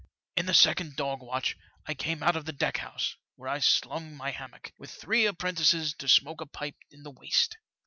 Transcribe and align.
In 0.35 0.47
the 0.47 0.55
second 0.55 0.95
dog 0.95 1.21
watch 1.21 1.55
I 1.85 1.93
came 1.93 2.23
out 2.23 2.35
of 2.35 2.45
the 2.45 2.51
deck 2.51 2.77
house, 2.77 3.17
where 3.35 3.47
I 3.47 3.59
slung 3.59 4.15
my 4.15 4.31
hammock, 4.31 4.73
with 4.75 4.89
three 4.89 5.25
appren 5.25 5.53
tices, 5.53 5.95
to 5.99 6.07
smoke 6.07 6.41
a 6.41 6.47
pipe 6.47 6.77
in 6.89 7.03
the 7.03 7.11
waist. 7.11 7.55